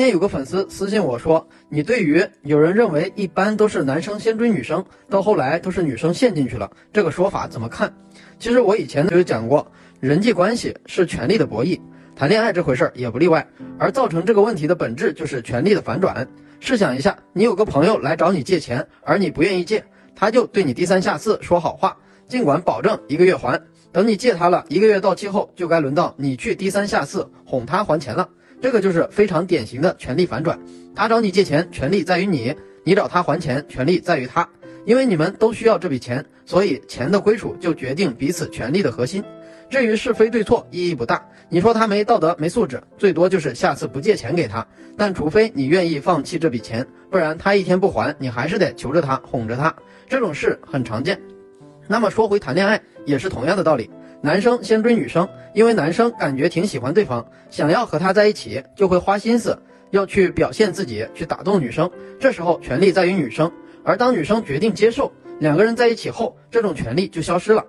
[0.00, 7.92] 今天有个粉丝私信我说，你对于有人认为一般都是男生先追女生，到后来都是女生陷进去了这个说法怎么看？
[8.38, 11.78] 其实我以前就有讲过，人际关系是权力的博弈，
[12.16, 13.46] 谈恋爱这回事儿也不例外。
[13.78, 16.26] 而造成这个问题的本质就是权力的反转。
[16.60, 19.84] 试想一下，你有个朋友来找你借钱，而你不愿意借，
[20.16, 21.94] 他就对你低三下四说好话，
[22.26, 23.60] 尽管保证一个月还，
[23.92, 28.26] 等你借他了一个月到期后，就该轮到你去低三下四哄他还钱了。
[28.60, 30.58] 这个就是非常典型的权力反转，
[30.94, 34.48] 他找你借钱，权利在于你；你找他还钱，权利在于他。
[34.84, 39.22] 因为你们都需要这笔钱，所以钱的归属就决定彼此权利的核心。
[39.68, 41.24] 至于是非对错，意义不大。
[41.48, 44.66] 你说他没道德、没素质，最多就是下次不借钱给他。
[44.96, 49.74] 但除非你愿意放弃这笔钱，不然他一天不还，你还是得求着他、哄着他。
[50.08, 51.20] 这种事很常见。
[51.86, 53.90] 那么说回谈恋爱，也是同样的道理。
[54.22, 59.58] 男生先追女生，因为男生感觉挺喜欢对方，想要和她在一起，就会花心思
[59.90, 61.90] 要去表现自己，去打动女生。
[62.18, 63.50] 这时候权力在于女生，
[63.82, 67.64] 而当女生决定接受两个人在一起后，这种权利就消失了。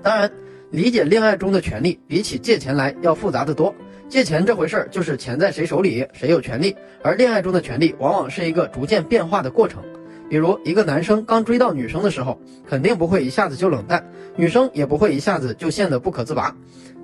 [0.00, 0.30] 当然，
[0.70, 3.74] 理解恋爱中的权利比起借钱来要复杂的多。
[4.08, 9.82] 借钱这回事儿就是钱在谁手里，谁有权利，而恋爱中的权利往往是一个逐渐变化的过程。
[10.28, 14.04] 比如一个男生刚追到女生的时候，肯定不会一下子就冷淡，
[14.36, 16.54] 女生也不会一下子就陷得不可自拔，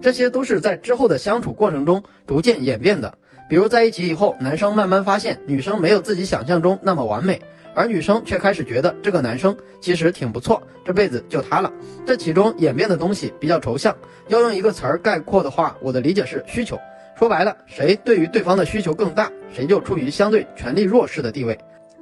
[0.01, 3.13] 这些都是在之后的相处过程中逐渐演变的。
[3.49, 7.41] 比如在一起以后，男生慢慢发现女生没有自己想象中那么完美，
[7.75, 11.73] 而女生却开始觉得这个男生其实挺不错，这辈子就他了。
[12.07, 13.95] 这其中演变的东西比较抽象，
[14.29, 16.79] 要用一个词儿概括的话，我的理解是需求。
[17.19, 21.59] 说白了，谁对于对方的需求更大，谁就处于相对权力弱势的地位。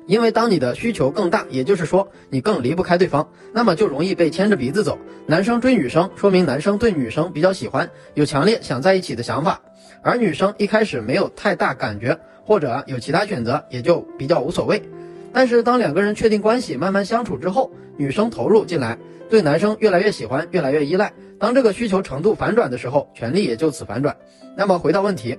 [0.07, 4.99] 因为当你的需求更大，也就是说你更离不开对方，那么就容易被牵着鼻子走。
[5.27, 9.61] 男生追女生，说明男生对女生比较喜欢，有强烈想在一起的想法；
[10.03, 14.83] 而女生一开始没有太大感觉，或者有其他选择，也就比较无所谓。
[15.33, 18.99] 但是当两个人确定关系，慢慢相处之后，女生投入进来，
[19.31, 21.13] 对男生越来越喜欢，越来越依赖。
[21.39, 24.17] 当这个需求程度反转的时候，权力也就此反转。
[24.57, 25.39] 那么回到问题，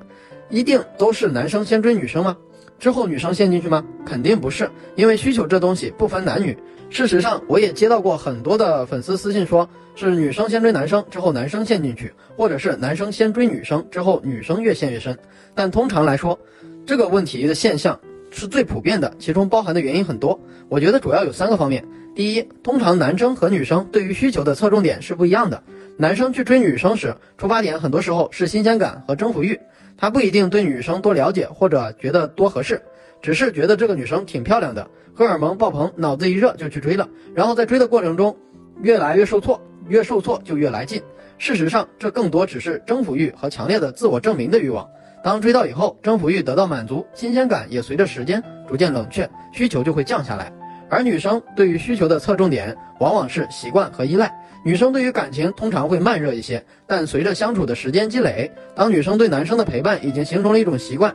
[0.50, 2.38] 一定都是男生先追女生吗？
[2.84, 3.82] 之后女生陷进去吗？
[4.06, 6.58] 肯定不是，因为需求这东西不分男女。
[6.90, 15.18] 事实上，我也接到过很多的粉丝私信，说是女生先追男生，之后男生陷进去，或者是男生先追女生，之后女生越陷越深。
[15.56, 16.38] 但通常来说，
[16.86, 17.98] 这个问题的现象
[18.32, 20.38] 是最普遍的，其中包含的原因很多。
[20.68, 21.88] 我觉得主要有三个方面。
[22.14, 25.64] 第一，通常男生和女生对于需求的侧重点是不一样的。
[25.98, 29.60] 男生去追女生时，出发点很多时候是新鲜感和征服欲。
[29.96, 32.82] 他不一定对女生多了解，或者觉得多合适，
[33.22, 37.08] 只是觉得这个女生挺漂亮的，荷尔蒙爆棚，脑子一热就去追了。
[37.36, 38.36] 然后在追的过程中，
[38.82, 41.02] 越来越受挫，越受挫就越来劲。
[41.38, 44.90] 事实上，这更多只是征服欲和强烈的自我证明的欲望。
[45.24, 50.52] 当追到以后，征服欲得到满足，新鲜感也随着时间逐渐冷却，需求就会降下来。
[50.90, 54.32] 而女生对于需求的侧重点，往往是习惯和依赖。
[54.66, 61.14] 女生对于感情通常会慢热一些，但随着相处的时间积累，当女生对男生的陪伴已经形成了一种习惯，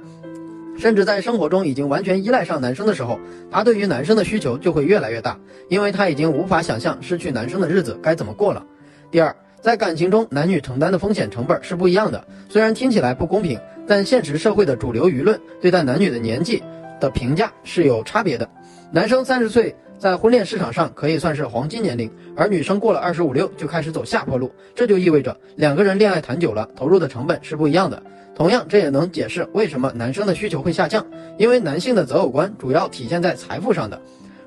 [0.79, 3.19] 甚至在生活中已经完全依赖上男生的时候，
[3.51, 5.39] 她对于男生的需求就会越来越大，
[5.71, 8.63] 因为她已经无法想象失去男生的日子该怎么过了。
[9.11, 16.63] 第二，在感情中，男女承担的风险成本是不一样的，虽然听起来不公平，但现实社会的主流舆论对待男女的年纪
[17.01, 18.47] 的评价是有差别的，
[18.93, 19.75] 男生三十岁。
[19.99, 28.00] 在婚恋市场上可以算是黄金年龄，而女生过了二十五六就开始走下坡路，这就意味着两个人恋爱谈久了，投入的成本是不一样的。
[28.32, 31.04] 同样，这也能解释为什么男生的需求会下降，
[31.37, 34.00] 因为男性的择偶观主要体现在财富上的，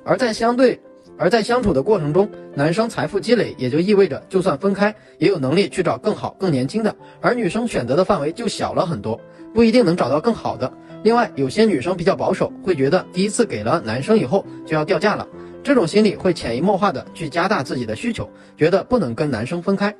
[0.05, 0.79] 而在相对
[1.17, 9.19] 而在相处的过程中，男生财富积累也就意味着就算分开也有能力去找更好更年轻的，而女生选择的范围就小了很多，
[9.53, 10.71] 不一定能找到更好的。
[11.03, 15.27] 另外，有些女生比较保守，会觉得第一次给了男生以后就要掉价了。
[15.63, 19.95] 这种心理会潜移默化的去加大自己的需求，觉得不能跟男生分开。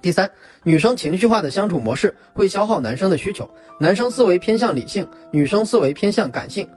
[0.00, 0.30] 第三，
[0.62, 3.50] 女生情绪化的相处模式会消耗男生的需求，
[3.80, 6.68] 男生思维偏向理性，女生思维偏向感性，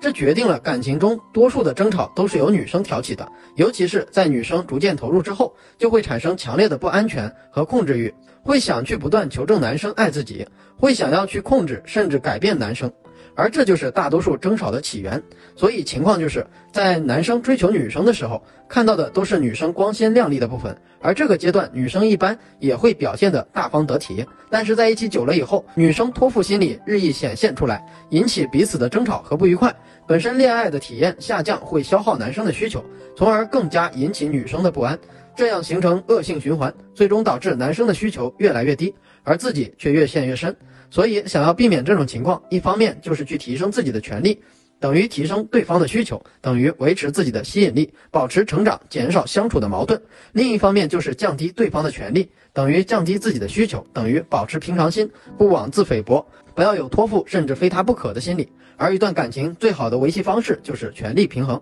[0.00, 8.14] 这决定了感情中多数的争吵都是由女生挑起的，尤其是在女生逐渐投入之后，就会产生强烈的不安全和控制欲，
[8.44, 12.92] 会想去不断求证男生爱自己，会想要去控制甚至改变男生。
[13.38, 15.22] 而这就是大多数争吵的起源，
[15.54, 24.26] 所以情况就是在男生追求女生的时候，看到的都是女生光鲜亮丽的部分，而这个阶段女生一般也会表现的大方得体。
[24.50, 27.80] 但是在一起久了以后，女生托付心理日益显现出来，
[28.10, 29.72] 引起彼此的争吵和不愉快，
[30.04, 32.84] 本身恋爱的体验下降，会消耗男生的需求，
[33.16, 34.98] 从而更加引起女生的不安，
[35.36, 38.92] 这样形成恶性循环，最终导致男生的需求越来越低，
[39.28, 40.56] 而自己却越陷越深。
[40.90, 44.40] 所以想要避免这种情况，一方面就是去提升自己的权利。
[44.80, 50.00] 等于提升对方的需求，等于维持自己的吸引力，保持成长，减少相处的矛盾。
[50.32, 58.48] 另一方面就是降低对方的权利，等于降低自己的需求，等于保持平常心，不妄自菲薄，不要有托付甚至非他不可的心理。
[58.76, 61.60] 而一段感情最好的维系方式就是权力平衡，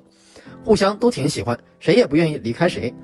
[0.62, 2.94] 互相都挺喜欢，谁也不愿意离开谁。